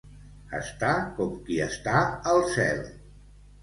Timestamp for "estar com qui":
0.59-1.61